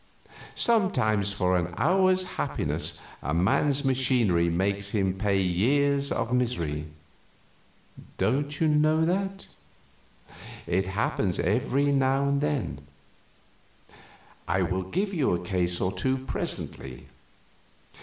Sometimes 0.55 1.31
for 1.31 1.55
an 1.55 1.75
hour's 1.77 2.23
happiness 2.23 3.03
a 3.21 3.35
man's 3.35 3.85
machinery 3.85 4.49
makes 4.49 4.89
him 4.89 5.13
pay 5.15 5.39
years 5.39 6.11
of 6.11 6.33
misery. 6.33 6.85
Don't 8.17 8.59
you 8.59 8.67
know 8.67 9.05
that? 9.05 9.45
It 10.65 10.87
happens 10.87 11.37
every 11.39 11.91
now 11.91 12.27
and 12.27 12.41
then. 12.41 12.81
I 14.47 14.63
will 14.63 14.81
give 14.89 15.13
you 15.13 15.35
a 15.35 15.45
case 15.45 15.79
or 15.79 15.91
two 15.91 16.17
presently. 16.17 17.05